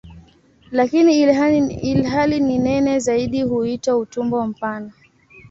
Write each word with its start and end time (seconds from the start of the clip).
Lakini 0.71 1.21
ilhali 1.85 2.39
ni 2.39 2.57
nene 2.59 2.99
zaidi 2.99 3.41
huitwa 3.41 3.97
"utumbo 3.97 4.47
mpana". 4.47 4.91